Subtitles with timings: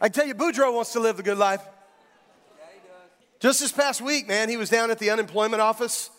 [0.00, 1.62] I can tell you, Boudreaux wants to live the good life.
[3.38, 6.10] Just this past week, man, he was down at the unemployment office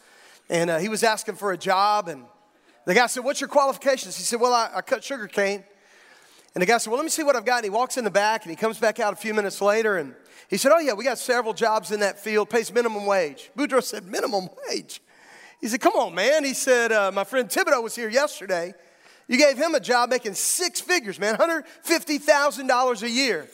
[0.49, 2.07] and uh, he was asking for a job.
[2.07, 2.23] And
[2.85, 4.15] the guy said, What's your qualifications?
[4.15, 5.65] He said, Well, I, I cut sugar cane.
[6.55, 7.57] And the guy said, Well, let me see what I've got.
[7.57, 9.97] And he walks in the back and he comes back out a few minutes later
[9.97, 10.15] and
[10.49, 13.51] he said, Oh, yeah, we got several jobs in that field, pays minimum wage.
[13.57, 15.01] Boudreaux said, Minimum wage?
[15.59, 16.45] He said, Come on, man.
[16.45, 18.73] He said, uh, My friend Thibodeau was here yesterday.
[19.29, 23.47] You gave him a job making six figures, man, $150,000 a year.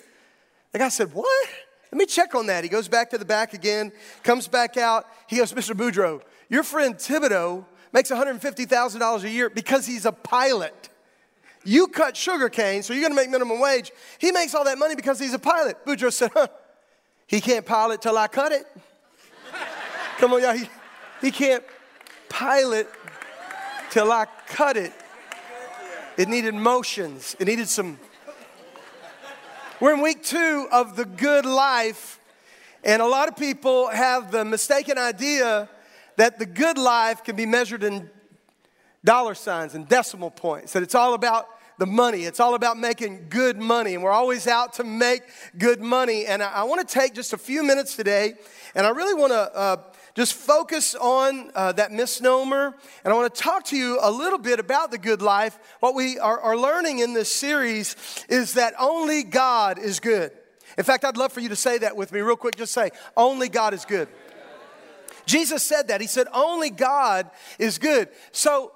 [0.71, 1.49] The guy said, What?
[1.91, 2.63] Let me check on that.
[2.63, 3.91] He goes back to the back again,
[4.23, 5.05] comes back out.
[5.27, 5.75] He goes, Mr.
[5.75, 10.89] Boudreaux, your friend Thibodeau makes $150,000 a year because he's a pilot.
[11.65, 13.91] You cut sugar cane, so you're gonna make minimum wage.
[14.17, 15.85] He makes all that money because he's a pilot.
[15.85, 16.47] Boudreaux said, huh,
[17.27, 18.65] he can't pilot till I cut it.
[20.19, 20.53] Come on, y'all.
[20.53, 20.69] He,
[21.21, 21.63] he can't
[22.29, 22.89] pilot
[23.89, 24.93] till I cut it.
[26.17, 27.99] It needed motions, it needed some.
[29.81, 32.19] We're in week two of the good life,
[32.85, 35.67] and a lot of people have the mistaken idea
[36.15, 38.09] that the good life can be measured in
[39.03, 42.23] dollar signs and decimal points, that it's all about the money.
[42.23, 45.23] It's all about making good money, and we're always out to make
[45.57, 46.25] good money.
[46.25, 48.35] And I, I want to take just a few minutes today,
[48.73, 49.77] and I really want to uh,
[50.15, 52.73] just focus on uh, that misnomer.
[53.03, 55.59] And I want to talk to you a little bit about the good life.
[55.81, 57.95] What we are, are learning in this series
[58.29, 60.31] is that only God is good.
[60.77, 62.55] In fact, I'd love for you to say that with me real quick.
[62.55, 64.07] Just say, only God is good.
[65.25, 66.01] Jesus said that.
[66.01, 68.09] He said, only God is good.
[68.31, 68.71] So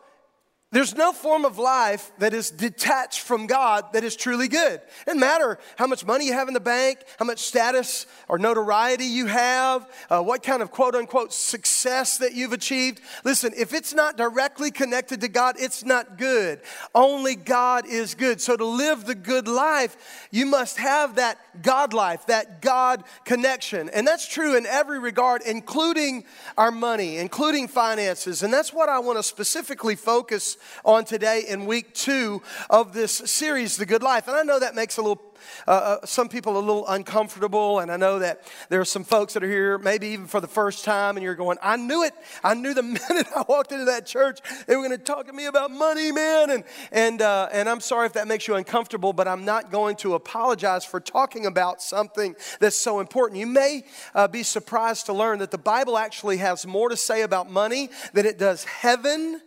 [0.72, 4.76] there's no form of life that is detached from God that is truly good.
[4.76, 8.38] It doesn't matter how much money you have in the bank, how much status or
[8.38, 13.02] notoriety you have, uh, what kind of quote unquote success that you've achieved.
[13.24, 16.62] Listen, if it's not directly connected to God, it's not good.
[16.94, 18.40] Only God is good.
[18.40, 23.90] So to live the good life, you must have that God life, that God connection.
[23.90, 26.26] And that's true in every regard, including
[26.60, 28.44] our money, including finances.
[28.44, 33.12] And that's what I want to specifically focus on today in week two of this
[33.12, 34.28] series, The Good Life.
[34.28, 35.29] And I know that makes a little
[35.68, 39.04] uh, uh, some people are a little uncomfortable, and I know that there are some
[39.04, 42.04] folks that are here, maybe even for the first time, and you're going, I knew
[42.04, 42.14] it.
[42.44, 45.34] I knew the minute I walked into that church, they were going to talk to
[45.34, 46.50] me about money, man.
[46.50, 49.96] And, and, uh, and I'm sorry if that makes you uncomfortable, but I'm not going
[49.98, 53.40] to apologize for talking about something that's so important.
[53.40, 53.84] You may
[54.16, 57.90] uh, be surprised to learn that the Bible actually has more to say about money
[58.14, 59.42] than it does heaven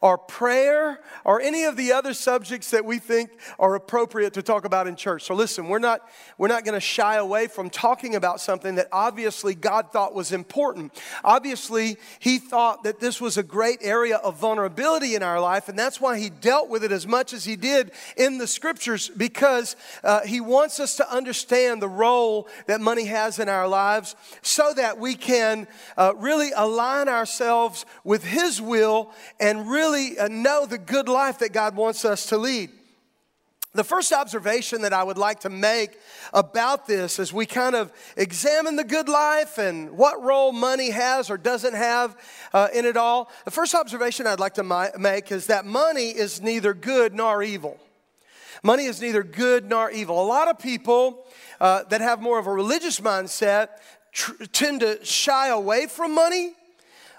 [0.00, 4.64] or prayer or any of the other subjects that we think are appropriate to talk
[4.64, 5.22] about in church.
[5.22, 6.00] So listen, we're not
[6.38, 10.32] we're not going to shy away from talking about something that obviously God thought was
[10.32, 10.92] important.
[11.22, 15.78] Obviously, he thought that this was a great area of vulnerability in our life and
[15.78, 19.76] that's why he dealt with it as much as he did in the scriptures because
[20.02, 24.72] uh, he wants us to understand the role that money has in our lives so
[24.74, 25.66] that we can
[25.96, 31.52] uh, really align ourselves with his will and really uh, know the good life that
[31.52, 32.70] God wants us to lead.
[33.76, 35.98] The first observation that I would like to make
[36.32, 41.28] about this as we kind of examine the good life and what role money has
[41.28, 42.16] or doesn't have
[42.54, 46.40] uh, in it all, the first observation I'd like to make is that money is
[46.40, 47.78] neither good nor evil.
[48.62, 50.22] Money is neither good nor evil.
[50.22, 51.26] A lot of people
[51.60, 53.68] uh, that have more of a religious mindset
[54.12, 56.54] tr- tend to shy away from money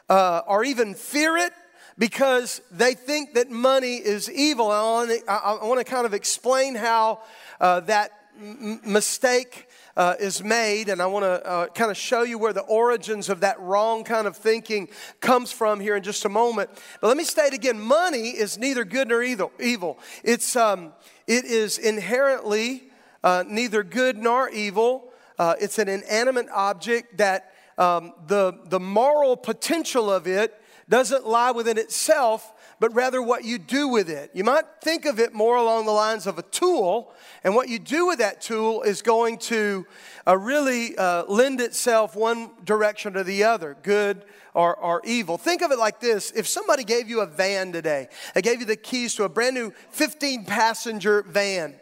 [0.09, 1.53] uh, or even fear it
[1.97, 4.71] because they think that money is evil.
[4.71, 7.21] I want to kind of explain how
[7.59, 12.21] uh, that m- mistake uh, is made, and I want to uh, kind of show
[12.21, 14.89] you where the origins of that wrong kind of thinking
[15.21, 16.69] comes from here in just a moment.
[17.01, 19.97] But let me state again: money is neither good nor evil.
[20.23, 20.93] It's um,
[21.25, 22.91] it is inherently
[23.23, 25.11] uh, neither good nor evil.
[25.39, 31.51] Uh, it's an inanimate object that um, the the moral potential of it doesn't lie
[31.51, 34.31] within itself, but rather what you do with it.
[34.33, 37.79] You might think of it more along the lines of a tool, and what you
[37.79, 39.85] do with that tool is going to
[40.25, 44.23] uh, really uh, lend itself one direction or the other, good
[44.53, 45.37] or, or evil.
[45.37, 48.65] Think of it like this if somebody gave you a van today, they gave you
[48.65, 51.75] the keys to a brand new 15 passenger van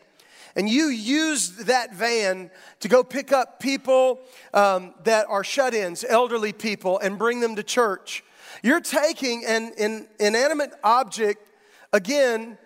[0.55, 2.49] and you use that van
[2.79, 4.21] to go pick up people
[4.53, 8.23] um, that are shut ins, elderly people, and bring them to church.
[8.63, 11.41] You're taking an, an inanimate object,
[11.93, 12.57] again,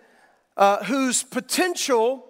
[0.56, 2.26] uh, whose potential,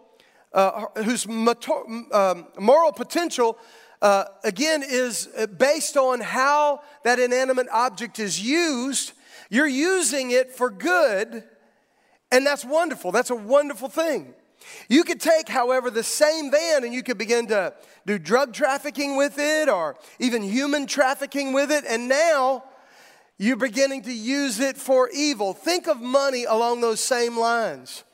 [0.52, 3.58] uh, whose motor, um, moral potential,
[4.02, 9.12] uh, again, is uh, based on how that inanimate object is used.
[9.50, 11.44] You're using it for good,
[12.30, 13.12] and that's wonderful.
[13.12, 14.34] That's a wonderful thing.
[14.88, 17.74] You could take, however, the same van and you could begin to
[18.06, 22.64] do drug trafficking with it or even human trafficking with it, and now
[23.40, 25.54] you're beginning to use it for evil.
[25.54, 28.04] Think of money along those same lines.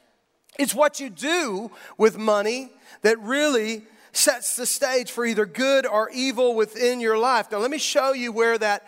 [0.56, 2.70] It's what you do with money
[3.02, 3.82] that really
[4.12, 7.50] sets the stage for either good or evil within your life.
[7.50, 8.86] Now, let me show you where that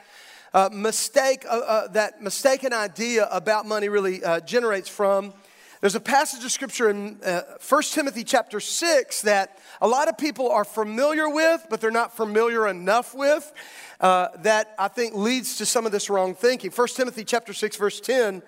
[0.55, 5.35] uh, mistake, uh, uh, that mistaken idea about money really uh, generates from.
[5.81, 10.19] There's a passage of scripture in uh, 1 Timothy chapter 6 that a lot of
[10.19, 13.53] people are familiar with, but they're not familiar enough with,
[14.01, 16.73] uh, that I think leads to some of this wrong thinking.
[16.73, 18.43] 1 Timothy chapter 6, verse 10,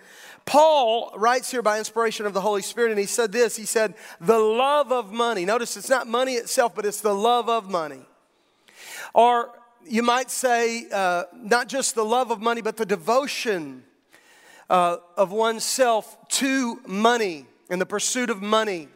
[0.45, 3.95] Paul writes here by inspiration of the Holy Spirit, and he said this He said,
[4.21, 5.45] The love of money.
[5.45, 8.07] Notice it's not money itself, but it's the love of money.
[9.15, 9.51] Or
[9.87, 13.85] you might say, uh, not just the love of money, but the devotion
[14.71, 18.89] uh, of oneself to money and the pursuit of money.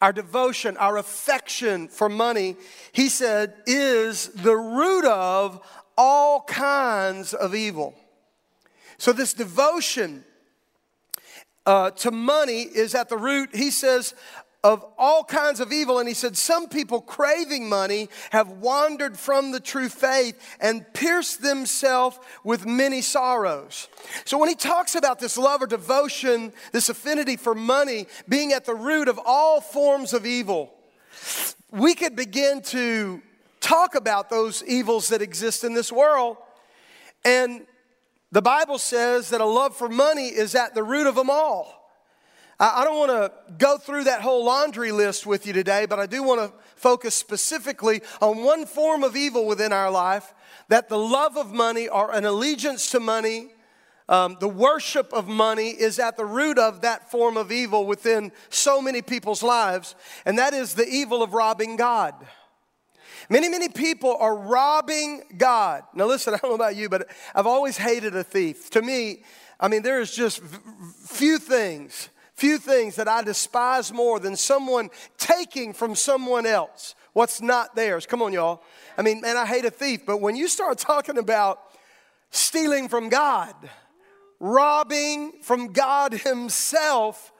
[0.00, 2.56] Our devotion, our affection for money,
[2.92, 5.58] he said, is the root of
[5.96, 7.94] all kinds of evil.
[8.98, 10.24] So, this devotion
[11.64, 14.14] uh, to money is at the root, he says,
[14.66, 16.00] of all kinds of evil.
[16.00, 21.40] And he said, Some people craving money have wandered from the true faith and pierced
[21.40, 23.86] themselves with many sorrows.
[24.24, 28.64] So when he talks about this love or devotion, this affinity for money being at
[28.64, 30.74] the root of all forms of evil,
[31.70, 33.22] we could begin to
[33.60, 36.38] talk about those evils that exist in this world.
[37.24, 37.66] And
[38.32, 41.75] the Bible says that a love for money is at the root of them all.
[42.58, 46.06] I don't want to go through that whole laundry list with you today, but I
[46.06, 50.32] do want to focus specifically on one form of evil within our life
[50.68, 53.50] that the love of money or an allegiance to money,
[54.08, 58.32] um, the worship of money is at the root of that form of evil within
[58.48, 59.94] so many people's lives,
[60.24, 62.14] and that is the evil of robbing God.
[63.28, 65.82] Many, many people are robbing God.
[65.94, 68.70] Now, listen, I don't know about you, but I've always hated a thief.
[68.70, 69.24] To me,
[69.60, 70.40] I mean, there is just
[71.06, 77.40] few things Few things that I despise more than someone taking from someone else what's
[77.40, 78.04] not theirs.
[78.04, 78.62] Come on, y'all.
[78.98, 81.60] I mean, man, I hate a thief, but when you start talking about
[82.30, 83.54] stealing from God,
[84.38, 87.32] robbing from God Himself,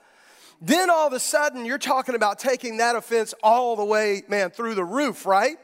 [0.59, 4.49] then all of a sudden you're talking about taking that offense all the way, man,
[4.49, 5.57] through the roof, right?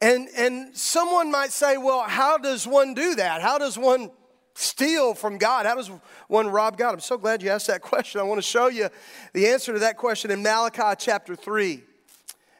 [0.00, 3.40] And and someone might say, well, how does one do that?
[3.40, 4.10] How does one
[4.54, 5.66] steal from God?
[5.66, 5.90] How does
[6.28, 6.94] one rob God?
[6.94, 8.20] I'm so glad you asked that question.
[8.20, 8.88] I want to show you
[9.32, 11.82] the answer to that question in Malachi chapter 3.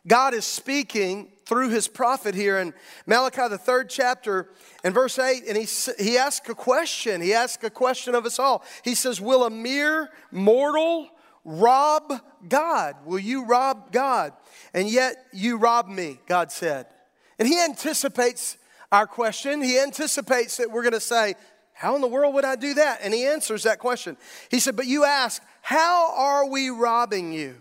[0.06, 2.74] God is speaking through his prophet here in
[3.06, 4.50] Malachi, the third chapter,
[4.82, 5.66] and verse 8, and he,
[6.02, 7.20] he asks a question.
[7.20, 8.64] He asks a question of us all.
[8.82, 11.08] He says, Will a mere mortal
[11.44, 12.12] rob
[12.48, 12.96] God?
[13.04, 14.32] Will you rob God?
[14.72, 16.86] And yet you rob me, God said.
[17.38, 18.58] And he anticipates
[18.92, 19.62] our question.
[19.62, 21.34] He anticipates that we're going to say,
[21.74, 23.00] how in the world would I do that?
[23.02, 24.16] And he answers that question.
[24.50, 27.56] He said, But you ask, How are we robbing you?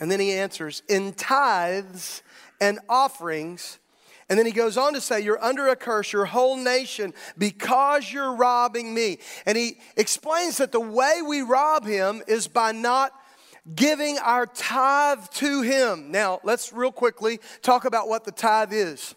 [0.00, 2.22] And then he answers, In tithes
[2.60, 3.78] and offerings.
[4.28, 8.12] And then he goes on to say, You're under a curse, your whole nation, because
[8.12, 9.18] you're robbing me.
[9.46, 13.12] And he explains that the way we rob him is by not
[13.74, 16.10] giving our tithe to him.
[16.10, 19.14] Now, let's real quickly talk about what the tithe is.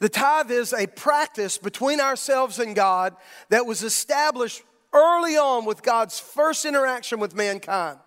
[0.00, 3.16] The tithe is a practice between ourselves and God
[3.48, 4.62] that was established
[4.92, 7.98] early on with God's first interaction with mankind.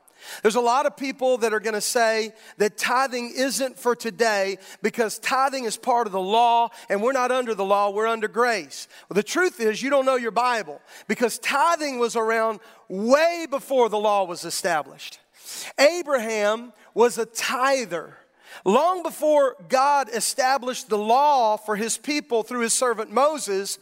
[0.41, 4.57] There's a lot of people that are going to say that tithing isn't for today
[4.81, 8.27] because tithing is part of the law and we're not under the law, we're under
[8.27, 8.87] grace.
[9.09, 13.89] Well, the truth is, you don't know your Bible because tithing was around way before
[13.89, 15.19] the law was established.
[15.79, 18.17] Abraham was a tither.
[18.65, 23.79] Long before God established the law for his people through his servant Moses,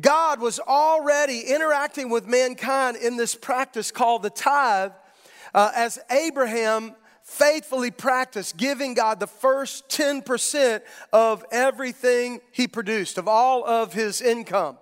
[0.00, 4.92] God was already interacting with mankind in this practice called the tithe
[5.54, 10.80] uh, as Abraham faithfully practiced giving God the first 10%
[11.12, 14.78] of everything he produced, of all of his income.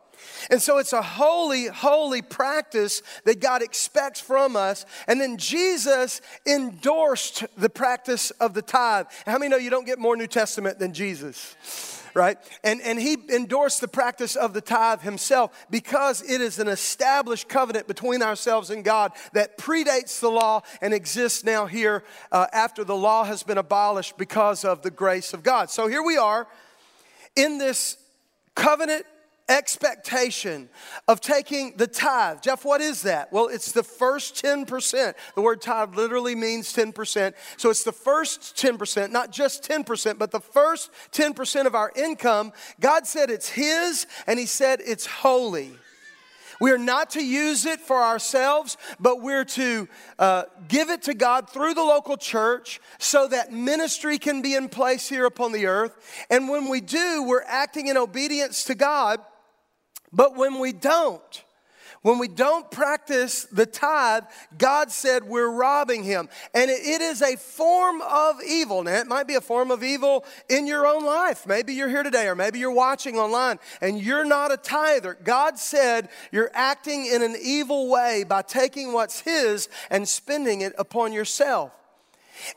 [0.50, 4.86] And so it's a holy, holy practice that God expects from us.
[5.06, 9.06] And then Jesus endorsed the practice of the tithe.
[9.26, 12.02] How many know you don't get more New Testament than Jesus?
[12.14, 12.38] Right?
[12.64, 17.46] And, and he endorsed the practice of the tithe himself because it is an established
[17.46, 22.84] covenant between ourselves and God that predates the law and exists now here uh, after
[22.84, 25.68] the law has been abolished because of the grace of God.
[25.68, 26.46] So here we are
[27.36, 27.98] in this
[28.54, 29.04] covenant
[29.48, 30.68] expectation
[31.06, 32.40] of taking the tithe.
[32.42, 33.32] Jeff, what is that?
[33.32, 35.14] Well, it's the first 10%.
[35.34, 37.34] The word tithe literally means 10%.
[37.56, 42.52] So it's the first 10%, not just 10%, but the first 10% of our income.
[42.80, 45.72] God said it's His, and He said it's holy.
[46.60, 49.88] We are not to use it for ourselves, but we're to
[50.18, 54.68] uh, give it to God through the local church so that ministry can be in
[54.68, 56.24] place here upon the earth.
[56.30, 59.20] And when we do, we're acting in obedience to God
[60.12, 61.44] but when we don't,
[62.06, 64.22] when we don't practice the tithe,
[64.56, 66.28] God said we're robbing Him.
[66.54, 68.84] And it is a form of evil.
[68.84, 71.48] Now, it might be a form of evil in your own life.
[71.48, 75.18] Maybe you're here today, or maybe you're watching online and you're not a tither.
[75.24, 80.74] God said you're acting in an evil way by taking what's His and spending it
[80.78, 81.72] upon yourself.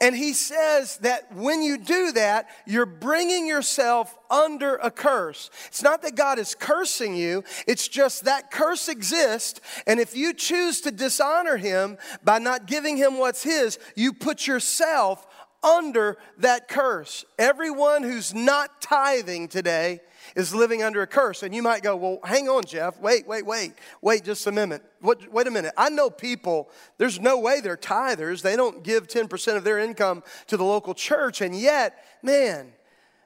[0.01, 5.50] And he says that when you do that, you're bringing yourself under a curse.
[5.67, 9.62] It's not that God is cursing you, it's just that curse exists.
[9.88, 14.48] And if you choose to dishonor him by not giving him what's his, you put
[14.48, 15.25] yourself
[15.63, 17.25] under that curse.
[17.37, 20.01] Everyone who's not tithing today
[20.35, 21.43] is living under a curse.
[21.43, 22.99] And you might go, well, hang on, Jeff.
[22.99, 23.73] Wait, wait, wait.
[24.01, 24.83] Wait just a minute.
[25.01, 25.73] What, wait a minute.
[25.77, 28.41] I know people, there's no way they're tithers.
[28.41, 31.41] They don't give 10% of their income to the local church.
[31.41, 32.71] And yet, man,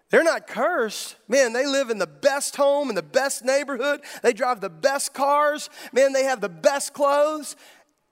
[0.09, 1.15] they're not cursed.
[1.27, 4.01] Man, they live in the best home, in the best neighborhood.
[4.21, 5.69] They drive the best cars.
[5.91, 7.55] Man, they have the best clothes.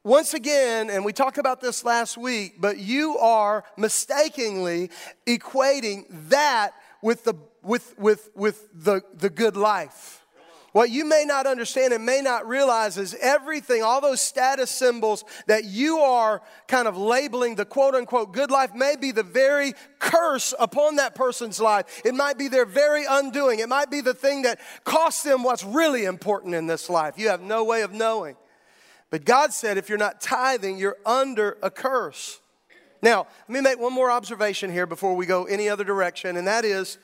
[0.03, 4.89] Once again, and we talked about this last week, but you are mistakenly
[5.27, 6.72] equating that
[7.03, 10.25] with the with with with the, the good life.
[10.72, 15.25] What you may not understand and may not realize is everything, all those status symbols
[15.48, 19.74] that you are kind of labeling the quote unquote good life may be the very
[20.00, 22.01] curse upon that person's life.
[22.05, 23.60] It might be their very undoing.
[23.60, 27.20] It might be the thing that costs them what's really important in this life.
[27.20, 28.36] You have no way of knowing.
[29.12, 32.39] But God said if you're not tithing, you're under a curse.
[33.03, 36.48] Now, let me make one more observation here before we go any other direction, and
[36.48, 36.98] that is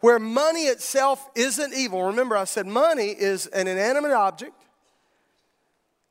[0.00, 2.02] where money itself isn't evil.
[2.04, 4.54] Remember, I said money is an inanimate object,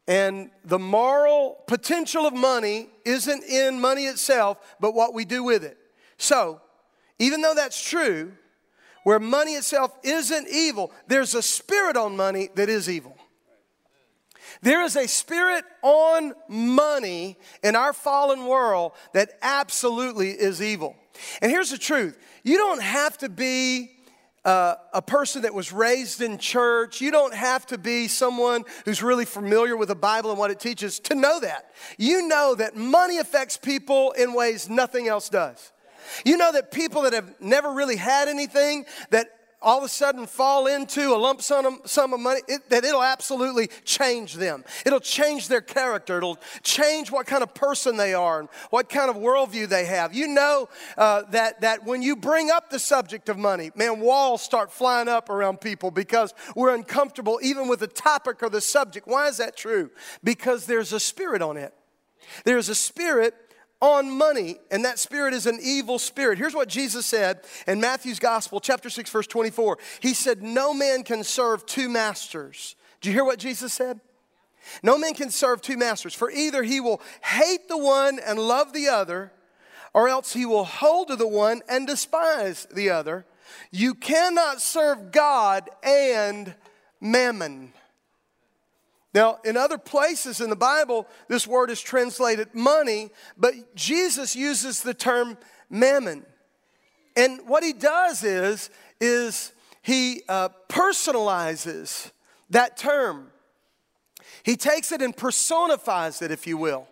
[0.07, 5.63] and the moral potential of money isn't in money itself, but what we do with
[5.63, 5.77] it.
[6.17, 6.61] So,
[7.19, 8.33] even though that's true,
[9.03, 13.15] where money itself isn't evil, there's a spirit on money that is evil.
[14.61, 20.95] There is a spirit on money in our fallen world that absolutely is evil.
[21.41, 23.91] And here's the truth you don't have to be
[24.43, 27.01] uh, a person that was raised in church.
[27.01, 30.59] You don't have to be someone who's really familiar with the Bible and what it
[30.59, 31.71] teaches to know that.
[31.97, 35.71] You know that money affects people in ways nothing else does.
[36.25, 39.27] You know that people that have never really had anything, that
[39.61, 43.03] all of a sudden fall into a lump sum, sum of money, it, that it'll
[43.03, 44.63] absolutely change them.
[44.85, 46.17] It'll change their character.
[46.17, 50.13] It'll change what kind of person they are and what kind of worldview they have.
[50.13, 54.41] You know uh, that, that when you bring up the subject of money, man, walls
[54.41, 59.07] start flying up around people because we're uncomfortable even with the topic or the subject.
[59.07, 59.91] Why is that true?
[60.23, 61.73] Because there's a spirit on it.
[62.45, 63.35] There's a spirit
[63.81, 66.37] on money, and that spirit is an evil spirit.
[66.37, 69.79] Here's what Jesus said in Matthew's Gospel, chapter 6, verse 24.
[69.99, 72.75] He said, No man can serve two masters.
[73.01, 73.99] Do you hear what Jesus said?
[74.83, 78.73] No man can serve two masters, for either he will hate the one and love
[78.73, 79.31] the other,
[79.93, 83.25] or else he will hold to the one and despise the other.
[83.71, 86.53] You cannot serve God and
[87.01, 87.73] mammon.
[89.13, 94.81] Now, in other places in the Bible, this word is translated money, but Jesus uses
[94.81, 95.37] the term
[95.69, 96.25] mammon.
[97.15, 98.69] And what he does is,
[99.01, 99.51] is
[99.81, 102.11] he uh, personalizes
[102.51, 103.31] that term.
[104.43, 106.87] He takes it and personifies it, if you will.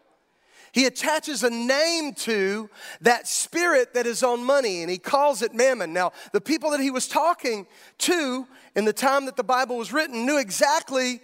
[0.71, 2.69] He attaches a name to
[3.01, 5.93] that spirit that is on money and he calls it mammon.
[5.93, 7.65] Now, the people that he was talking
[7.99, 11.21] to in the time that the Bible was written knew exactly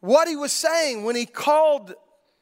[0.00, 1.94] what he was saying when he called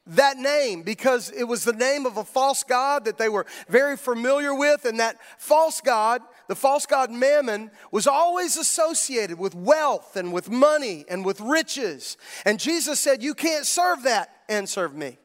[0.08, 3.96] that name because it was the name of a false god that they were very
[3.96, 10.16] familiar with and that false god the false god mammon was always associated with wealth
[10.16, 12.16] and with money and with riches.
[12.44, 15.18] And jesus said you can't serve that and serve me.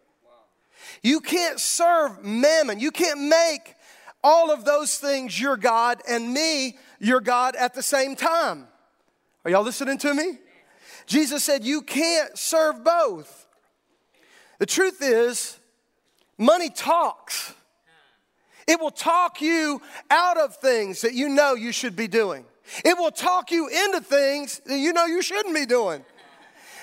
[1.03, 2.79] You can't serve mammon.
[2.79, 3.75] You can't make
[4.23, 8.67] all of those things your god and me your god at the same time.
[9.45, 10.39] Are y'all listening to me
[11.11, 13.45] Jesus said, You can't serve both.
[14.59, 15.59] The truth is,
[16.37, 17.53] money talks.
[18.65, 22.45] It will talk you out of things that you know you should be doing.
[22.85, 26.05] It will talk you into things that you know you shouldn't be doing.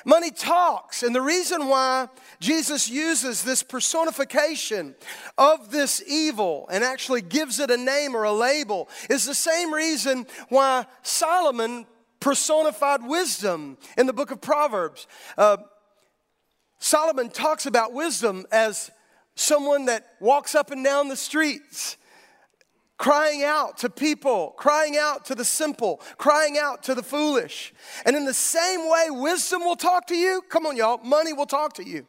[0.04, 1.02] Money talks.
[1.02, 2.08] And the reason why
[2.38, 4.94] Jesus uses this personification
[5.38, 9.72] of this evil and actually gives it a name or a label is the same
[9.72, 11.86] reason why Solomon
[12.20, 15.06] personified wisdom in the book of Proverbs.
[15.36, 15.58] Uh,
[16.78, 18.90] Solomon talks about wisdom as
[19.34, 21.96] someone that walks up and down the streets
[22.98, 27.72] crying out to people, crying out to the simple, crying out to the foolish.
[28.04, 30.42] And in the same way, wisdom will talk to you.
[30.48, 32.06] Come on, y'all, money will talk to you.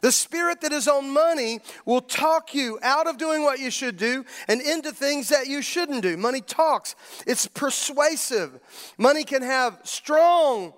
[0.00, 3.96] The spirit that is on money will talk you out of doing what you should
[3.96, 6.16] do and into things that you shouldn't do.
[6.16, 6.94] Money talks,
[7.26, 8.58] it's persuasive.
[8.96, 10.72] Money can have strong,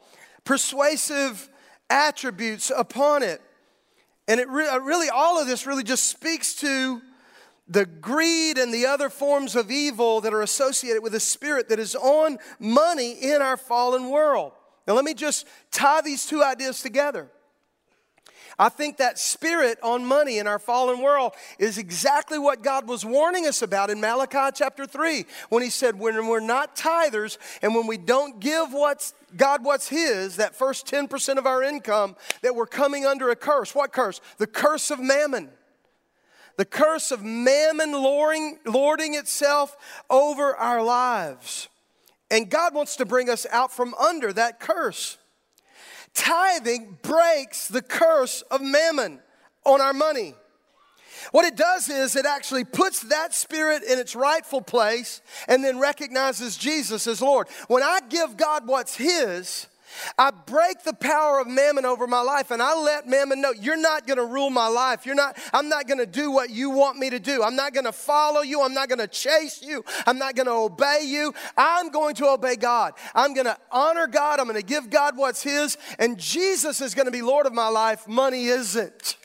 [0.45, 1.49] persuasive
[1.89, 3.41] attributes upon it.
[4.27, 7.01] And it re- really, all of this really just speaks to
[7.69, 11.79] the greed and the other forms of evil that are associated with the spirit that
[11.79, 14.53] is on money in our fallen world.
[14.87, 17.31] Now, let me just tie these two ideas together.
[18.59, 23.05] I think that spirit on money in our fallen world is exactly what God was
[23.05, 27.75] warning us about in Malachi chapter 3 when he said, When we're not tithers and
[27.75, 32.55] when we don't give what's God what's His, that first 10% of our income, that
[32.55, 33.75] we're coming under a curse.
[33.75, 34.21] What curse?
[34.39, 35.51] The curse of mammon
[36.57, 39.77] the curse of mammon lording, lording itself
[40.09, 41.69] over our lives.
[42.31, 45.19] And God wants to bring us out from under that curse.
[46.15, 49.21] Tithing breaks the curse of mammon
[49.65, 50.35] on our money.
[51.33, 55.79] What it does is it actually puts that spirit in its rightful place and then
[55.79, 57.49] recognizes Jesus as Lord.
[57.69, 59.67] When I give God what's His,
[60.19, 63.81] I break the power of mammon over my life and I let mammon know you're
[63.81, 65.07] not going to rule my life.
[65.07, 67.43] You're not I'm not going to do what you want me to do.
[67.43, 68.63] I'm not going to follow you.
[68.63, 69.85] I'm not going to chase you.
[70.07, 71.35] I'm not going to obey you.
[71.57, 72.95] I'm going to obey God.
[73.15, 74.41] I'm going to honor God.
[74.41, 77.53] I'm going to give God what's his and Jesus is going to be Lord of
[77.53, 78.09] my life.
[78.09, 79.17] Money isn't.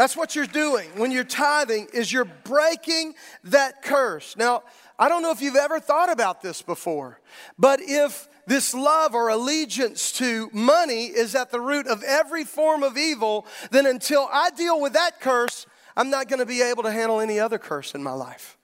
[0.00, 3.12] That's what you're doing when you're tithing is you're breaking
[3.44, 4.34] that curse.
[4.34, 4.62] Now,
[5.00, 7.18] I don't know if you've ever thought about this before,
[7.58, 12.82] but if this love or allegiance to money is at the root of every form
[12.82, 16.82] of evil, then until I deal with that curse, I'm not going to be able
[16.82, 18.58] to handle any other curse in my life.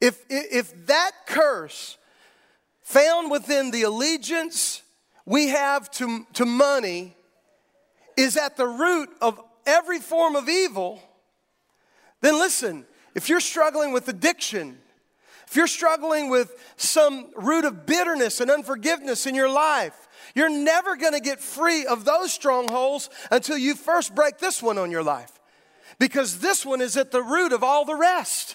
[0.00, 1.98] If, if that curse
[2.82, 4.82] found within the allegiance
[5.24, 7.16] we have to, to money
[8.16, 11.02] is at the root of every form of evil,
[12.20, 14.78] then listen, if you're struggling with addiction,
[15.48, 20.96] if you're struggling with some root of bitterness and unforgiveness in your life, you're never
[20.96, 25.32] gonna get free of those strongholds until you first break this one on your life.
[25.98, 28.54] Because this one is at the root of all the rest.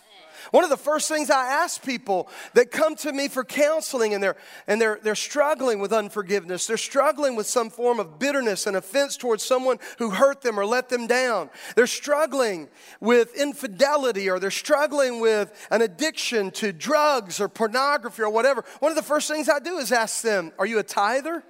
[0.51, 4.21] One of the first things I ask people that come to me for counseling and
[4.21, 4.35] they're,
[4.67, 9.15] and they're, they're struggling with unforgiveness, they're struggling with some form of bitterness and offense
[9.15, 12.67] towards someone who hurt them or let them down, they're struggling
[12.99, 18.65] with infidelity or they're struggling with an addiction to drugs or pornography or whatever.
[18.79, 21.43] One of the first things I do is ask them, Are you a tither?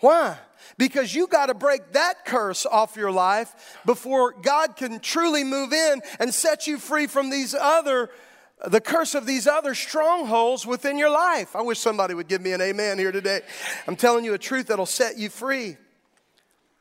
[0.00, 0.38] Why?
[0.78, 5.72] Because you got to break that curse off your life before God can truly move
[5.72, 8.10] in and set you free from these other
[8.66, 11.54] the curse of these other strongholds within your life.
[11.54, 13.42] I wish somebody would give me an amen here today.
[13.86, 15.76] I'm telling you a truth that'll set you free.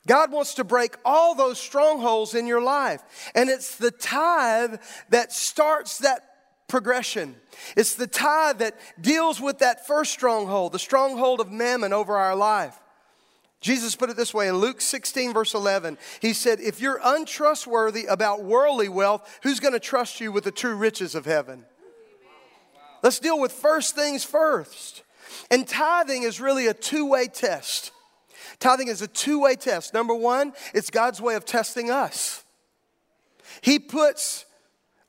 [0.08, 3.02] God wants to break all those strongholds in your life.
[3.36, 6.22] And it's the tithe that starts that
[6.68, 7.36] progression.
[7.76, 12.36] It's the tithe that deals with that first stronghold, the stronghold of mammon over our
[12.36, 12.80] life.
[13.62, 15.98] Jesus put it this way in Luke 16, verse 11.
[16.22, 20.52] He said, If you're untrustworthy about worldly wealth, who's going to trust you with the
[20.52, 21.66] true riches of heaven?
[23.02, 25.04] Let's deal with first things first.
[25.50, 27.92] And tithing is really a two way test.
[28.60, 29.94] Tithing is a two way test.
[29.94, 32.44] Number one, it's God's way of testing us.
[33.62, 34.46] He puts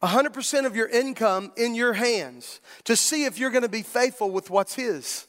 [0.02, 4.30] 100% of your income in your hands to see if you're going to be faithful
[4.30, 5.26] with what's His.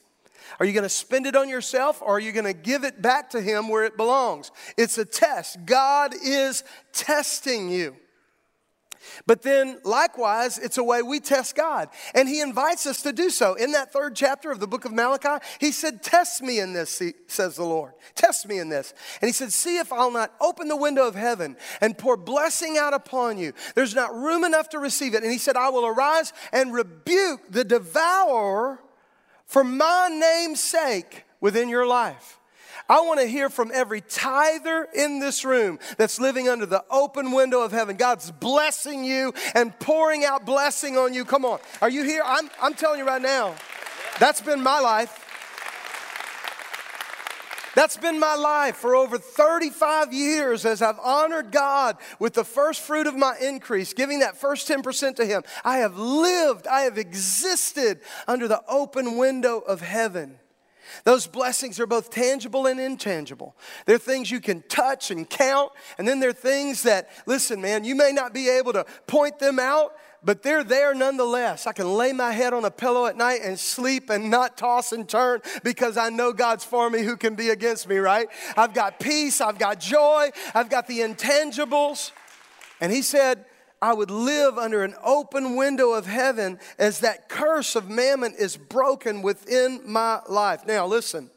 [0.58, 3.00] Are you going to spend it on yourself or are you going to give it
[3.00, 4.50] back to Him where it belongs?
[4.76, 5.64] It's a test.
[5.66, 7.96] God is testing you.
[9.26, 11.88] But then, likewise, it's a way we test God.
[12.14, 13.54] And He invites us to do so.
[13.54, 17.02] In that third chapter of the book of Malachi, He said, Test me in this,
[17.26, 17.92] says the Lord.
[18.14, 18.94] Test me in this.
[19.20, 22.76] And He said, See if I'll not open the window of heaven and pour blessing
[22.78, 23.52] out upon you.
[23.74, 25.22] There's not room enough to receive it.
[25.22, 28.80] And He said, I will arise and rebuke the devourer
[29.48, 32.38] for my name's sake within your life.
[32.88, 37.32] I want to hear from every tither in this room that's living under the open
[37.32, 37.96] window of heaven.
[37.96, 41.26] God's blessing you and pouring out blessing on you.
[41.26, 41.58] Come on.
[41.82, 42.22] Are you here?
[42.24, 43.54] I'm, I'm telling you right now,
[44.18, 45.26] that's been my life.
[47.78, 52.80] That's been my life for over 35 years as I've honored God with the first
[52.80, 55.44] fruit of my increase, giving that first 10% to Him.
[55.64, 60.40] I have lived, I have existed under the open window of heaven.
[61.04, 63.56] Those blessings are both tangible and intangible.
[63.86, 67.94] They're things you can touch and count, and then they're things that, listen, man, you
[67.94, 69.92] may not be able to point them out,
[70.24, 71.66] but they're there nonetheless.
[71.66, 74.92] I can lay my head on a pillow at night and sleep and not toss
[74.92, 78.28] and turn because I know God's for me who can be against me, right?
[78.56, 82.10] I've got peace, I've got joy, I've got the intangibles.
[82.80, 83.44] And he said,
[83.80, 88.56] I would live under an open window of heaven as that curse of mammon is
[88.56, 90.66] broken within my life.
[90.66, 91.30] Now, listen.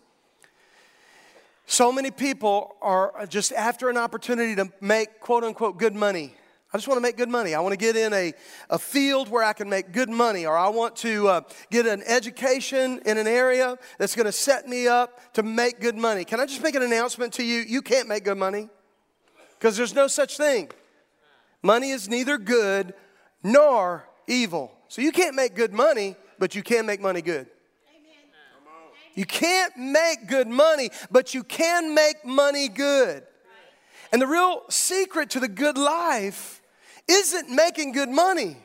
[1.67, 6.33] So many people are just after an opportunity to make quote unquote good money.
[6.73, 7.53] I just want to make good money.
[7.53, 8.33] I want to get in a,
[8.69, 12.01] a field where I can make good money, or I want to uh, get an
[12.07, 16.23] education in an area that's going to set me up to make good money.
[16.23, 17.59] Can I just make an announcement to you?
[17.59, 18.69] You can't make good money
[19.59, 20.69] because there's no such thing.
[21.61, 22.93] Money is neither good
[23.43, 24.71] nor evil.
[24.87, 27.47] So you can't make good money, but you can make money good.
[29.13, 33.23] You can't make good money, but you can make money good.
[34.13, 36.60] And the real secret to the good life
[37.07, 38.57] isn't making good money.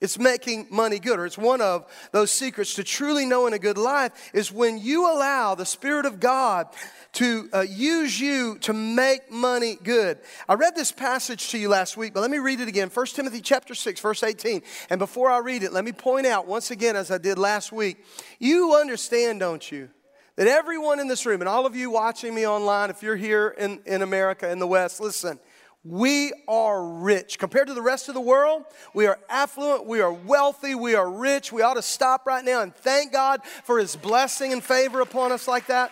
[0.00, 3.76] It's making money good, or it's one of those secrets to truly knowing a good
[3.76, 6.68] life is when you allow the Spirit of God
[7.14, 10.18] to uh, use you to make money good.
[10.48, 12.90] I read this passage to you last week, but let me read it again.
[12.94, 14.62] 1 Timothy chapter 6, verse 18.
[14.88, 17.72] And before I read it, let me point out once again, as I did last
[17.72, 18.04] week,
[18.38, 19.88] you understand, don't you?
[20.36, 23.52] That everyone in this room, and all of you watching me online, if you're here
[23.58, 25.40] in, in America, in the West, listen,
[25.88, 27.38] we are rich.
[27.38, 31.10] Compared to the rest of the world, we are affluent, we are wealthy, we are
[31.10, 31.52] rich.
[31.52, 35.32] We ought to stop right now and thank God for His blessing and favor upon
[35.32, 35.90] us like that.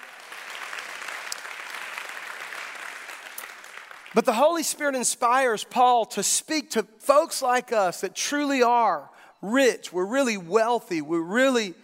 [4.15, 9.11] But the Holy Spirit inspires Paul to speak to folks like us that truly are
[9.43, 9.93] rich.
[9.93, 11.03] We're really wealthy.
[11.03, 11.75] We're really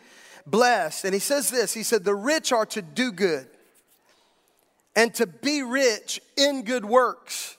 [0.47, 1.05] blessed.
[1.05, 3.47] And he says this He said, The rich are to do good
[4.95, 7.57] and to be rich in good works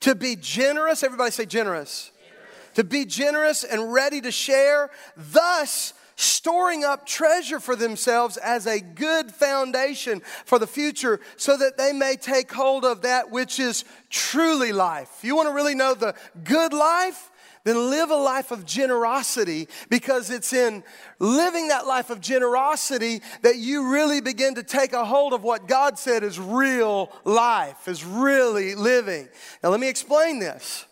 [0.00, 2.10] to be generous, everybody say generous.
[2.18, 2.74] generous.
[2.74, 8.78] To be generous and ready to share, thus storing up treasure for themselves as a
[8.80, 13.84] good foundation for the future so that they may take hold of that which is
[14.10, 15.20] truly life.
[15.22, 17.29] You want to really know the good life?
[17.64, 20.82] Then live a life of generosity because it's in
[21.18, 25.68] living that life of generosity that you really begin to take a hold of what
[25.68, 29.28] God said is real life, is really living.
[29.62, 30.86] Now, let me explain this.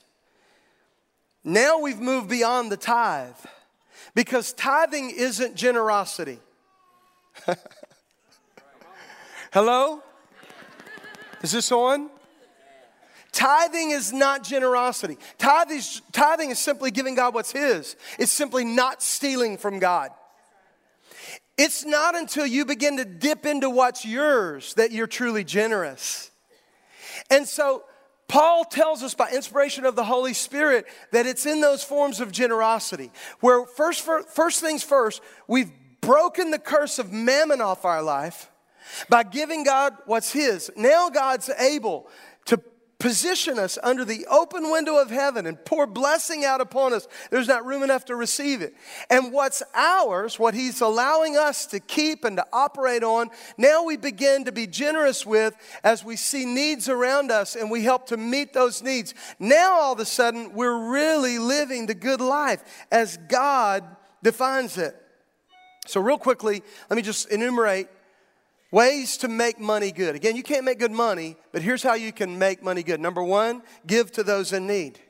[1.44, 3.36] Now we've moved beyond the tithe
[4.14, 6.40] because tithing isn't generosity.
[9.52, 10.02] Hello?
[11.42, 12.10] Is this on?
[13.38, 15.16] Tithing is not generosity.
[15.38, 20.10] Tithing is, tithing is simply giving God what's His, it's simply not stealing from God.
[21.56, 26.32] It's not until you begin to dip into what's yours that you're truly generous.
[27.30, 27.84] And so,
[28.26, 32.32] Paul tells us by inspiration of the Holy Spirit that it's in those forms of
[32.32, 35.70] generosity where first, first things first, we've
[36.00, 38.50] broken the curse of mammon off our life
[39.08, 40.72] by giving God what's His.
[40.76, 42.08] Now God's able
[42.98, 47.06] position us under the open window of heaven and pour blessing out upon us.
[47.30, 48.74] There's not room enough to receive it.
[49.08, 53.96] And what's ours, what He's allowing us to keep and to operate on, now we
[53.96, 58.16] begin to be generous with as we see needs around us and we help to
[58.16, 59.14] meet those needs.
[59.38, 63.84] Now all of a sudden, we're really living the good life as God
[64.24, 64.96] defines it.
[65.86, 67.88] So, real quickly, let me just enumerate
[68.70, 70.14] Ways to make money good.
[70.14, 73.00] Again, you can't make good money, but here's how you can make money good.
[73.00, 75.00] Number one, give to those in need.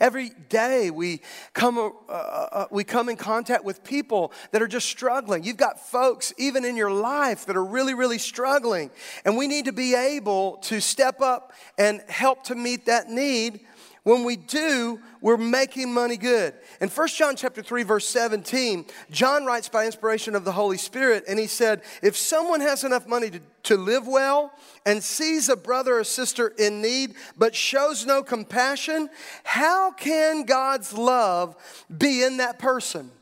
[0.00, 1.20] Every day we
[1.52, 5.44] come, uh, uh, uh, we come in contact with people that are just struggling.
[5.44, 8.90] You've got folks, even in your life, that are really, really struggling.
[9.24, 13.60] And we need to be able to step up and help to meet that need
[14.04, 16.54] when we do, we're making money good.
[16.80, 21.24] In 1 John chapter 3 verse 17, John writes by inspiration of the Holy Spirit
[21.28, 24.52] and he said, "If someone has enough money to, to live well
[24.84, 29.08] and sees a brother or sister in need but shows no compassion,
[29.44, 31.54] how can God's love
[31.96, 33.12] be in that person?"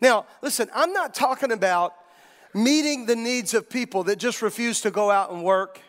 [0.00, 1.94] Now, listen, I'm not talking about
[2.54, 5.80] meeting the needs of people that just refuse to go out and work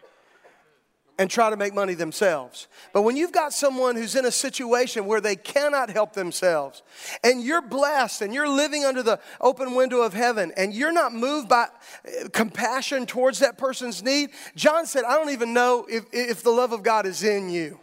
[1.21, 2.67] and try to make money themselves.
[2.93, 6.81] But when you've got someone who's in a situation where they cannot help themselves,
[7.23, 11.13] and you're blessed and you're living under the open window of heaven, and you're not
[11.13, 16.05] moved by uh, compassion towards that person's need, John said, I don't even know if,
[16.11, 17.79] if the love of God is in you.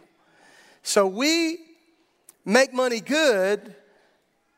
[0.83, 1.59] So we
[2.43, 3.73] make money good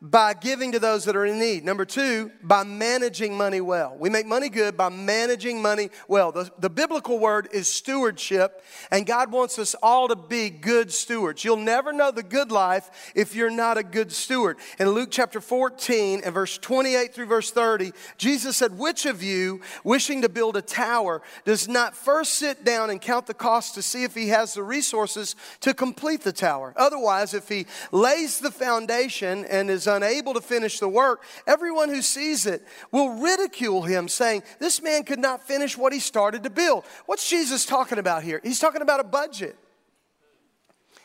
[0.01, 1.63] by giving to those that are in need.
[1.63, 3.95] Number two, by managing money well.
[3.99, 6.31] We make money good by managing money well.
[6.31, 11.43] The, the biblical word is stewardship, and God wants us all to be good stewards.
[11.43, 14.57] You'll never know the good life if you're not a good steward.
[14.79, 19.61] In Luke chapter 14 and verse 28 through verse 30, Jesus said, Which of you,
[19.83, 23.83] wishing to build a tower, does not first sit down and count the cost to
[23.83, 26.73] see if he has the resources to complete the tower?
[26.75, 32.01] Otherwise, if he lays the foundation and is unable to finish the work, everyone who
[32.01, 36.49] sees it will ridicule him, saying, This man could not finish what he started to
[36.49, 36.84] build.
[37.06, 38.41] What's Jesus talking about here?
[38.43, 39.58] He's talking about a budget.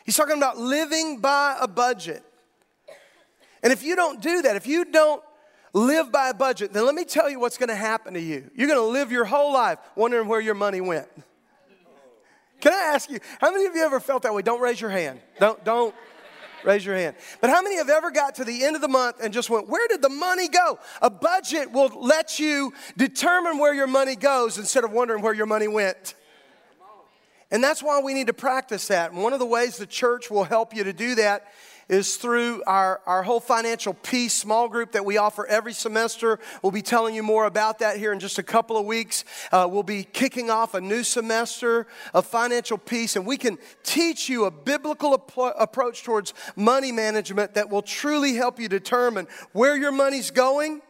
[0.05, 2.23] He's talking about living by a budget.
[3.61, 5.21] And if you don't do that, if you don't
[5.73, 8.49] live by a budget, then let me tell you what's going to happen to you.
[8.55, 11.07] You're going to live your whole life wondering where your money went.
[12.59, 14.41] Can I ask you, how many of you ever felt that way?
[14.41, 15.19] Don't raise your hand.
[15.39, 15.93] Don't, don't.
[16.63, 17.15] Raise your hand.
[17.41, 19.69] But how many have ever got to the end of the month and just went,
[19.69, 20.79] Where did the money go?
[21.01, 25.45] A budget will let you determine where your money goes instead of wondering where your
[25.45, 26.15] money went.
[27.49, 29.11] And that's why we need to practice that.
[29.11, 31.47] And one of the ways the church will help you to do that
[31.89, 36.39] is through our, our whole financial peace small group that we offer every semester.
[36.61, 39.23] We'll be telling you more about that here in just a couple of weeks.
[39.51, 44.27] Uh, we'll be kicking off a new semester of financial peace, and we can teach
[44.29, 49.77] you a biblical ap- approach towards money management that will truly help you determine where
[49.77, 50.81] your money's going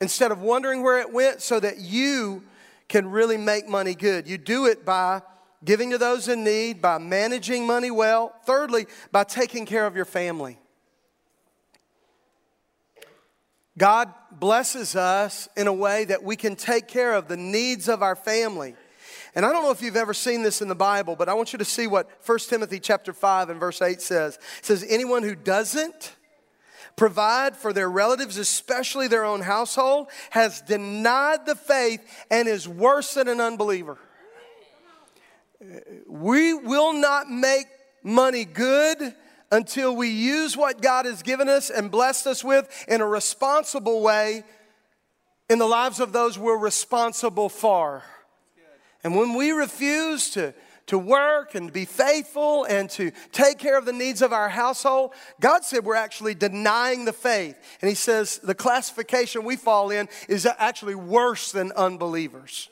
[0.00, 2.42] instead of wondering where it went so that you
[2.88, 4.28] can really make money good.
[4.28, 5.22] You do it by
[5.66, 8.32] giving to those in need, by managing money well.
[8.46, 10.58] Thirdly, by taking care of your family.
[13.76, 18.02] God blesses us in a way that we can take care of the needs of
[18.02, 18.74] our family.
[19.34, 21.52] And I don't know if you've ever seen this in the Bible, but I want
[21.52, 24.38] you to see what 1 Timothy chapter 5 and verse 8 says.
[24.60, 26.16] It says, Anyone who doesn't
[26.96, 32.00] provide for their relatives, especially their own household, has denied the faith
[32.30, 33.98] and is worse than an unbeliever
[36.06, 37.66] we will not make
[38.02, 39.14] money good
[39.50, 44.02] until we use what God has given us and blessed us with in a responsible
[44.02, 44.44] way
[45.48, 48.02] in the lives of those we're responsible for.
[49.04, 50.52] And when we refuse to,
[50.86, 54.48] to work and to be faithful and to take care of the needs of our
[54.48, 57.56] household, God said we're actually denying the faith.
[57.80, 62.68] And He says the classification we fall in is actually worse than unbelievers.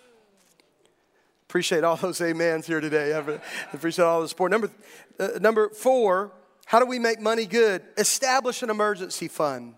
[1.54, 3.14] Appreciate all those amens here today.
[3.14, 3.38] I
[3.72, 4.50] appreciate all the support.
[4.50, 4.72] Number,
[5.20, 6.32] uh, number four,
[6.66, 7.80] how do we make money good?
[7.96, 9.76] Establish an emergency fund.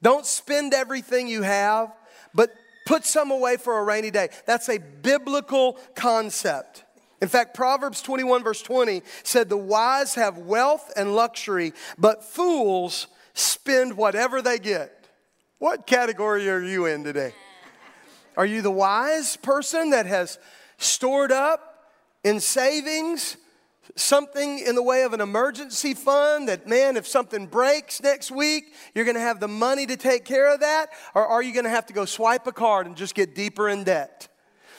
[0.00, 1.92] Don't spend everything you have,
[2.32, 2.54] but
[2.86, 4.30] put some away for a rainy day.
[4.46, 6.84] That's a biblical concept.
[7.20, 13.08] In fact, Proverbs 21, verse 20 said, The wise have wealth and luxury, but fools
[13.34, 15.04] spend whatever they get.
[15.58, 17.34] What category are you in today?
[18.36, 20.38] Are you the wise person that has
[20.78, 21.90] stored up
[22.24, 23.36] in savings
[23.96, 28.74] something in the way of an emergency fund that, man, if something breaks next week,
[28.94, 30.90] you're going to have the money to take care of that?
[31.14, 33.68] Or are you going to have to go swipe a card and just get deeper
[33.68, 34.28] in debt?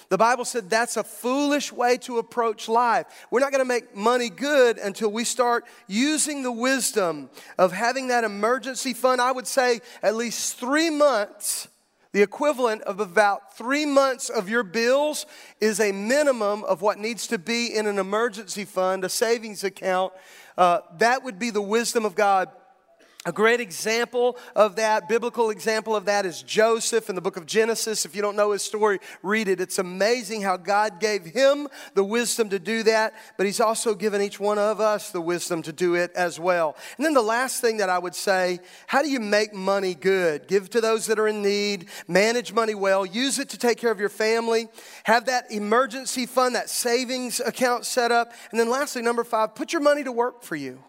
[0.09, 3.05] The Bible said that's a foolish way to approach life.
[3.31, 8.09] We're not going to make money good until we start using the wisdom of having
[8.09, 9.21] that emergency fund.
[9.21, 11.69] I would say at least three months
[12.12, 15.26] the equivalent of about three months of your bills
[15.60, 20.12] is a minimum of what needs to be in an emergency fund, a savings account.
[20.58, 22.50] Uh, that would be the wisdom of God
[23.23, 27.45] a great example of that, biblical example of that, is Joseph in the book of
[27.45, 28.03] Genesis.
[28.03, 29.62] If you don't know his story, read it.
[29.62, 34.23] It's amazing how God gave him the wisdom to do that, but he's also given
[34.23, 36.75] each one of us the wisdom to do it as well.
[36.97, 40.47] And then the last thing that I would say how do you make money good?
[40.47, 43.91] Give to those that are in need, manage money well, use it to take care
[43.91, 44.67] of your family,
[45.03, 48.34] have that emergency fund, that savings account set up.
[48.49, 50.84] And then lastly, number five, put your money to work for you.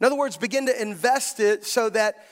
[0.00, 2.26] In other words, begin to invest it so that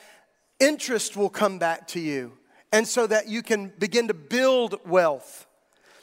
[0.59, 2.33] interest will come back to you
[2.71, 5.45] and so that you can begin to build wealth.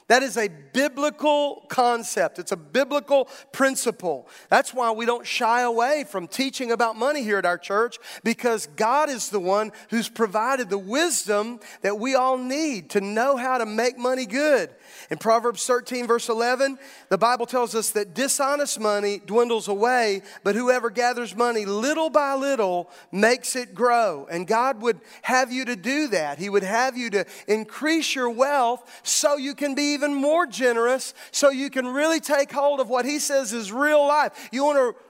[0.09, 2.39] That is a biblical concept.
[2.39, 4.29] It's a biblical principle.
[4.49, 8.69] That's why we don't shy away from teaching about money here at our church because
[8.77, 13.59] God is the one who's provided the wisdom that we all need to know how
[13.59, 14.71] to make money good.
[15.11, 20.55] In Proverbs 13, verse 11, the Bible tells us that dishonest money dwindles away, but
[20.55, 24.29] whoever gathers money little by little makes it grow.
[24.31, 26.39] And God would have you to do that.
[26.39, 31.15] He would have you to increase your wealth so you can be even more generous,
[31.33, 34.49] so you can really take hold of what He says is real life.
[34.53, 35.03] You want to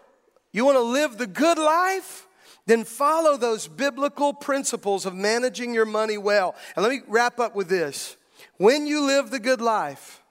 [0.53, 2.27] you want to live the good life?
[2.65, 6.55] Then follow those biblical principles of managing your money well.
[6.75, 8.17] And let me wrap up with this.
[8.57, 10.23] When you live the good life,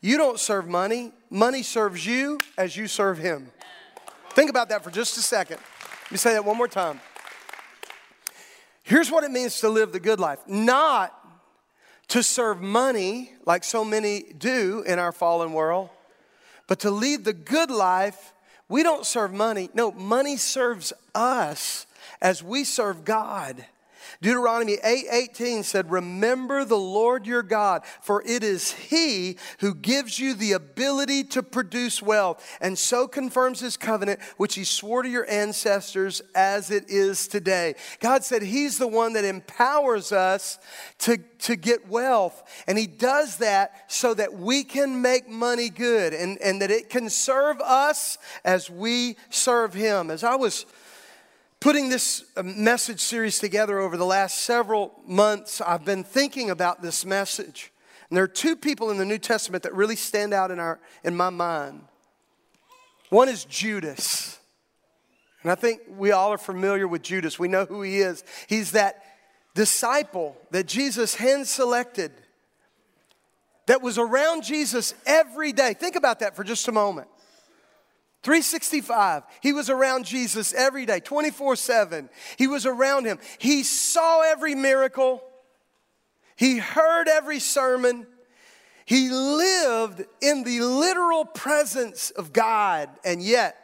[0.00, 3.50] you don't serve money, money serves you as you serve Him.
[4.30, 5.58] Think about that for just a second.
[6.04, 7.00] Let me say that one more time.
[8.82, 11.15] Here's what it means to live the good life not
[12.08, 15.90] to serve money like so many do in our fallen world,
[16.66, 18.32] but to lead the good life.
[18.68, 19.70] We don't serve money.
[19.74, 21.86] No, money serves us
[22.20, 23.64] as we serve God.
[24.20, 30.34] Deuteronomy 8 said, Remember the Lord your God, for it is He who gives you
[30.34, 35.28] the ability to produce wealth, and so confirms His covenant, which He swore to your
[35.30, 37.74] ancestors as it is today.
[38.00, 40.58] God said He's the one that empowers us
[41.00, 46.14] to, to get wealth, and He does that so that we can make money good
[46.14, 50.10] and, and that it can serve us as we serve Him.
[50.10, 50.66] As I was
[51.60, 56.82] putting this uh, message series together over the last several months, I've been thinking about
[56.82, 57.72] this message.
[58.08, 60.78] And there are two people in the New Testament that really stand out in, our,
[61.02, 61.82] in my mind.
[63.10, 64.38] One is Judas.
[65.42, 67.38] And I think we all are familiar with Judas.
[67.38, 68.24] We know who he is.
[68.48, 69.02] He's that
[69.54, 72.12] disciple that Jesus hand selected
[73.66, 75.74] that was around Jesus every day.
[75.74, 77.08] Think about that for just a moment.
[78.26, 79.22] 365.
[79.40, 82.10] He was around Jesus every day, 24 7.
[82.36, 83.20] He was around him.
[83.38, 85.22] He saw every miracle,
[86.34, 88.04] he heard every sermon.
[88.84, 93.56] He lived in the literal presence of God, and yet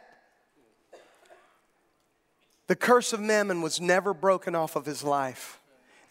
[2.67, 5.59] the curse of mammon was never broken off of his life.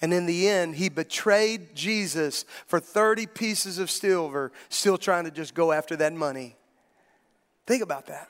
[0.03, 5.31] And in the end, he betrayed Jesus for 30 pieces of silver, still trying to
[5.31, 6.57] just go after that money.
[7.67, 8.29] Think about that.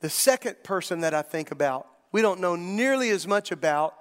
[0.00, 3.94] The second person that I think about, we don't know nearly as much about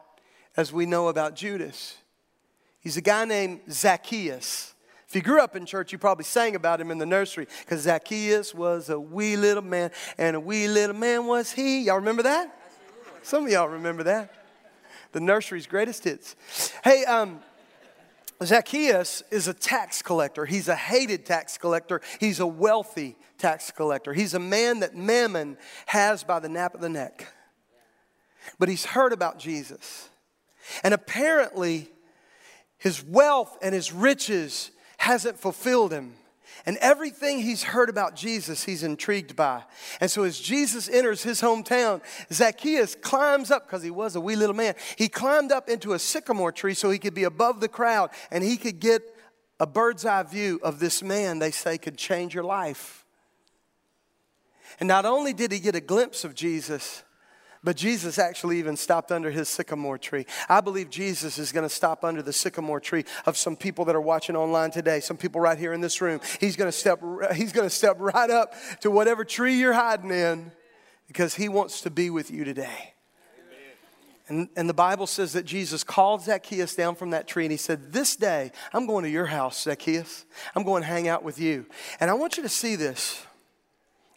[0.56, 1.98] as we know about Judas.
[2.80, 4.74] He's a guy named Zacchaeus.
[5.08, 7.82] If you grew up in church, you probably sang about him in the nursery because
[7.82, 11.84] Zacchaeus was a wee little man, and a wee little man was he.
[11.84, 12.54] Y'all remember that?
[13.24, 14.34] Some of y'all remember that.
[15.14, 16.36] The nursery's greatest hits.
[16.84, 17.40] Hey, um,
[18.44, 20.46] Zacchaeus is a tax collector.
[20.46, 22.02] He's a hated tax collector.
[22.20, 24.14] He's a wealthy tax collector.
[24.14, 27.28] He's a man that Mammon has by the nape of the neck.
[28.60, 30.10] But he's heard about Jesus.
[30.84, 31.90] And apparently,
[32.78, 36.14] his wealth and his riches hasn't fulfilled him.
[36.66, 39.64] And everything he's heard about Jesus, he's intrigued by.
[40.02, 44.36] And so as Jesus enters his hometown, Zacchaeus climbs up, because he was a wee
[44.36, 47.68] little man, he climbed up into a sycamore tree so he could be above the
[47.68, 49.02] crowd and he could get
[49.60, 53.06] a bird's eye view of this man they say could change your life.
[54.80, 57.04] And not only did he get a glimpse of Jesus,
[57.64, 60.26] but Jesus actually even stopped under his sycamore tree.
[60.48, 63.96] I believe Jesus is going to stop under the sycamore tree of some people that
[63.96, 66.20] are watching online today, some people right here in this room.
[66.40, 67.02] He's going to step
[67.36, 70.52] he's going to step right up to whatever tree you're hiding in
[71.08, 72.94] because he wants to be with you today.
[74.30, 77.58] And, and the Bible says that Jesus called Zacchaeus down from that tree and he
[77.58, 80.26] said, This day, I'm going to your house, Zacchaeus.
[80.54, 81.66] I'm going to hang out with you.
[82.00, 83.24] And I want you to see this.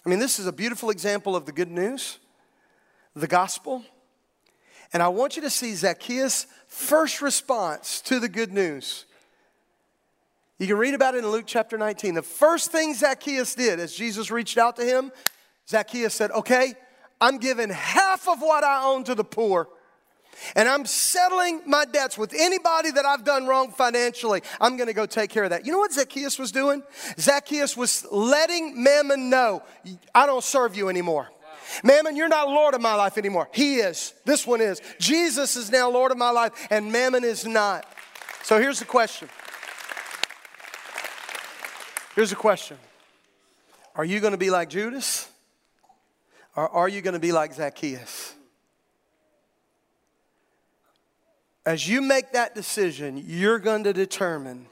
[0.05, 2.18] I mean, this is a beautiful example of the good news,
[3.14, 3.85] the gospel.
[4.92, 9.07] And I want you to see Zacchaeus' first response to the good news.
[10.59, 12.14] You can read about it in Luke chapter 19.
[12.14, 15.11] The first thing Zacchaeus did as Jesus reached out to him,
[15.68, 16.75] Zacchaeus said, Okay,
[17.20, 19.68] I'm giving half of what I own to the poor
[20.55, 25.07] and I'm settling my debts with anybody that I've done wrong financially, I'm gonna go
[25.07, 25.66] take care of that.
[25.66, 26.83] You know what Zacchaeus was doing?
[27.18, 29.62] Zacchaeus was letting Mammon know,
[30.14, 31.29] I don't serve you anymore.
[31.83, 33.49] Mammon, you're not Lord of my life anymore.
[33.53, 34.15] He is.
[34.25, 34.81] This one is.
[34.99, 37.87] Jesus is now Lord of my life, and Mammon is not.
[38.43, 39.29] So here's the question.
[42.14, 42.77] Here's the question
[43.95, 45.29] Are you gonna be like Judas?
[46.57, 48.35] Or are you gonna be like Zacchaeus?
[51.64, 54.66] As you make that decision, you're going to determine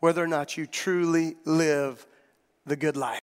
[0.00, 2.06] whether or not you truly live
[2.66, 3.16] the good life.